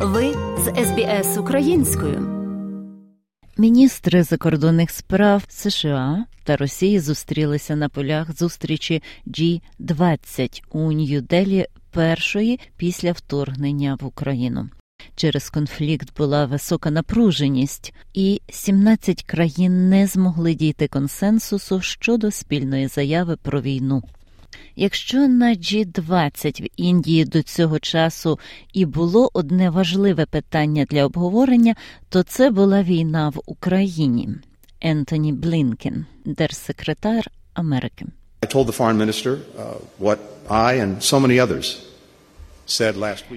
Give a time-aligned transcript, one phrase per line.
[0.00, 2.28] Ви з СБС українською.
[3.56, 13.12] Міністри закордонних справ США та Росії зустрілися на полях зустрічі G20 у Нью-Делі першої після
[13.12, 14.68] вторгнення в Україну.
[15.14, 23.36] Через конфлікт була висока напруженість, і 17 країн не змогли дійти консенсусу щодо спільної заяви
[23.36, 24.02] про війну.
[24.76, 28.38] Якщо на G20 в Індії до цього часу
[28.72, 31.74] і було одне важливе питання для обговорення,
[32.08, 34.28] то це була війна в Україні.
[34.80, 38.06] Ентоні Блінкен, держсекретар Америки.
[38.40, 41.87] I told the foreign minister uh, what I and so many others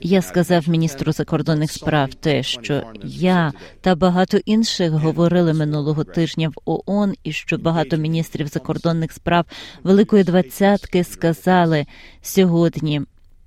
[0.00, 6.54] я сказав міністру закордонних справ те, що я та багато інших говорили минулого тижня в
[6.64, 9.44] ООН, і що багато міністрів закордонних справ
[9.82, 11.86] Великої Двадцятки сказали
[12.22, 13.02] сьогодні.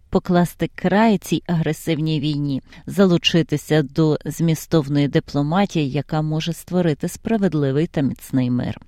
[0.10, 8.50] Покласти край цій агресивній війні, залучитися до змістовної дипломатії, яка може створити справедливий та міцний
[8.52, 8.80] мир.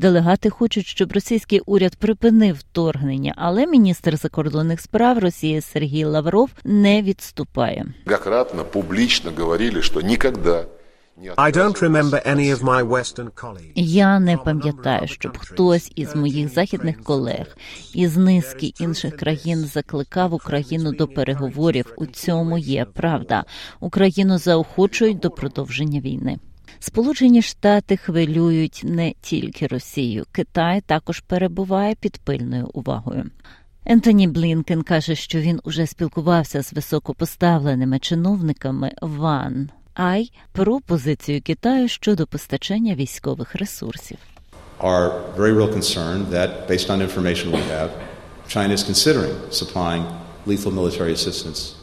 [0.00, 7.02] Делегати хочуть, щоб російський уряд припинив вторгнення, але міністр закордонних справ Росії Сергій Лавров не
[7.02, 7.86] відступає.
[8.06, 10.66] Многократно публічно говорили, що ніколи
[11.36, 13.72] I don't remember any of my Western colleagues.
[13.74, 17.56] Я не пам'ятаю, щоб хтось із моїх західних колег
[17.94, 21.94] із низки інших країн закликав Україну до переговорів.
[21.96, 23.44] У цьому є правда.
[23.80, 26.38] Україну заохочують до продовження війни.
[26.78, 33.24] Сполучені Штати хвилюють не тільки Росію, Китай також перебуває під пильною увагою.
[33.84, 41.88] Ентоні Блінкен каже, що він уже спілкувався з високопоставленими чиновниками ВАН ай про позицію Китаю
[41.88, 44.18] щодо постачання військових ресурсів.
[44.80, 47.90] Are very real concerned that, based on information we have,
[48.48, 50.04] China is considering supplying
[50.46, 51.79] lethal military assistance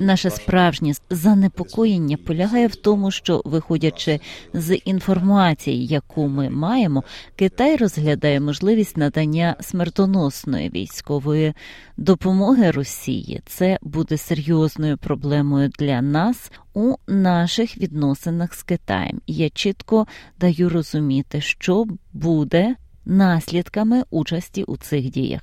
[0.00, 4.20] Наше справжнє занепокоєння полягає в тому, що, виходячи
[4.54, 7.04] з інформації, яку ми маємо,
[7.36, 11.54] Китай розглядає можливість надання смертоносної військової
[11.96, 13.42] допомоги Росії.
[13.46, 19.20] Це буде серйозною проблемою для нас у наших відносинах з Китаєм.
[19.26, 20.06] Я чітко
[20.40, 25.42] даю розуміти, що буде наслідками участі у цих діях.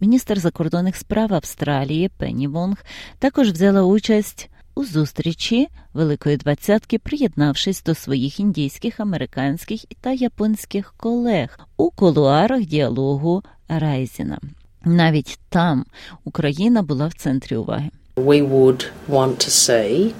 [0.00, 2.84] Міністр закордонних справ Австралії Пенні Вонг
[3.18, 11.58] також взяла участь у зустрічі Великої Двадцятки, приєднавшись до своїх індійських, американських та японських колег
[11.76, 14.38] у колуарах діалогу Райзіна.
[14.84, 15.84] Навіть там
[16.24, 17.90] Україна була в центрі уваги.
[18.16, 20.12] We would want to see,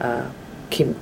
[0.00, 0.22] uh,
[0.70, 0.92] Kim...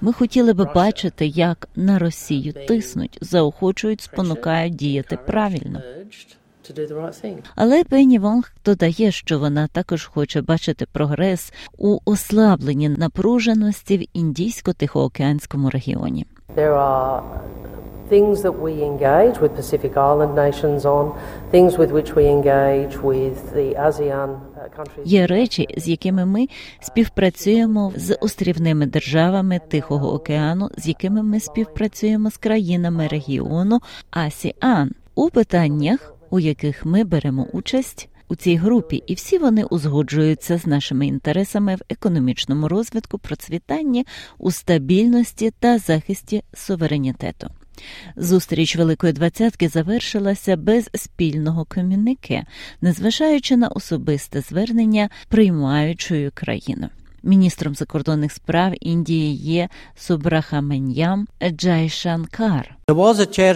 [0.00, 5.82] Ми хотіли би бачити, як на Росію тиснуть, заохочують, спонукають діяти правильно.
[7.54, 15.70] Але Пенні Вонг додає, що вона також хоче бачити прогрес у ослабленні напруженості в індійсько-тихоокеанському
[15.70, 16.26] регіоні.
[16.56, 17.22] There are
[18.10, 21.12] things that we engage with Pacific Island nations on,
[21.52, 24.38] things with which we engage with the ASEAN.
[25.04, 26.46] Є речі, з якими ми
[26.80, 33.80] співпрацюємо з острівними державами Тихого океану, з якими ми співпрацюємо з країнами регіону
[34.10, 40.58] АСІАН у питаннях у яких ми беремо участь у цій групі, і всі вони узгоджуються
[40.58, 44.06] з нашими інтересами в економічному розвитку, процвітанні,
[44.38, 47.48] у стабільності та захисті суверенітету.
[48.16, 52.44] Зустріч Великої Двадцятки завершилася без спільного комюніке,
[52.80, 56.88] незважаючи на особисте звернення приймаючої країни.
[57.22, 62.76] Міністром закордонних справ Індії є Субрахаменям Джайшанкар.
[62.88, 63.54] There was a chair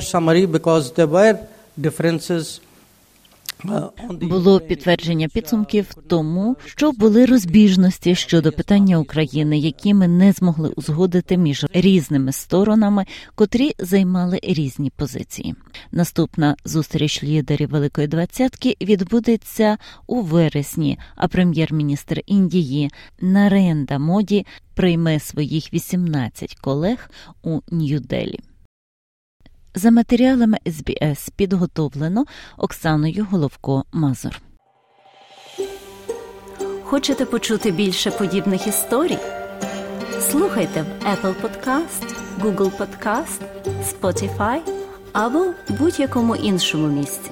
[4.10, 11.36] було підтвердження підсумків тому, що були розбіжності щодо питання України, які ми не змогли узгодити
[11.36, 15.54] між різними сторонами, котрі займали різні позиції.
[15.92, 20.98] Наступна зустріч лідерів Великої Двадцятки відбудеться у вересні.
[21.16, 22.90] А прем'єр-міністр Індії
[23.20, 27.10] Наренда Моді прийме своїх 18 колег
[27.42, 28.38] у Нью-Делі.
[29.74, 32.24] За матеріалами СБС підготовлено
[32.58, 34.40] Оксаною Головко Мазур.
[36.84, 39.18] Хочете почути більше подібних історій?
[40.20, 43.40] Слухайте в Apple Podcast, Google Podcast,
[43.92, 44.60] Spotify
[45.12, 47.30] або будь-якому іншому місці.